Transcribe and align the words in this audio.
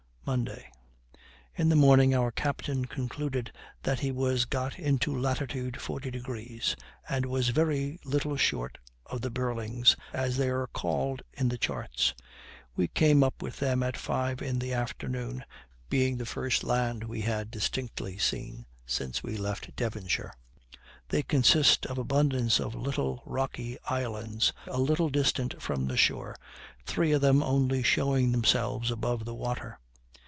Monday. 0.23 0.69
In 1.55 1.67
the 1.67 1.75
morning 1.75 2.15
our 2.15 2.31
captain 2.31 2.85
concluded 2.85 3.51
that 3.83 3.99
he 4.01 4.11
was 4.13 4.45
got 4.45 4.77
into 4.79 5.13
lat. 5.19 5.39
40 5.77 6.11
degrees, 6.11 6.73
and 7.09 7.25
was 7.25 7.49
very 7.49 7.99
little 8.05 8.37
short 8.37 8.77
of 9.07 9.19
the 9.21 9.31
Burlings, 9.31 9.97
as 10.13 10.37
they 10.37 10.47
are 10.47 10.67
called 10.67 11.21
in 11.33 11.49
the 11.49 11.57
charts. 11.57 12.13
We 12.77 12.87
came 12.87 13.23
up 13.23 13.41
with 13.41 13.57
them 13.59 13.81
at 13.83 13.97
five 13.97 14.41
in 14.43 14.59
the 14.59 14.73
afternoon, 14.73 15.43
being 15.89 16.15
the 16.17 16.25
first 16.25 16.63
land 16.63 17.03
we 17.05 17.21
had 17.21 17.49
distinctly 17.51 18.17
seen 18.19 18.67
since 18.85 19.21
we 19.23 19.35
left 19.37 19.75
Devonshire. 19.75 20.31
They 21.09 21.23
consist 21.23 21.85
of 21.87 21.97
abundance 21.97 22.57
of 22.59 22.73
little 22.75 23.21
rocky 23.25 23.77
islands, 23.89 24.53
a 24.67 24.79
little 24.79 25.09
distant 25.09 25.61
from 25.61 25.87
the 25.87 25.97
shore, 25.97 26.37
three 26.85 27.11
of 27.11 27.19
them 27.21 27.41
only 27.43 27.83
showing 27.83 28.31
themselves 28.31 28.91
above 28.91 29.25
the 29.25 29.35
water. 29.35 29.79